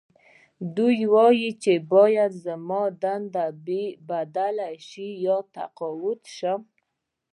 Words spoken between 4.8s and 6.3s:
شي یا تقاعد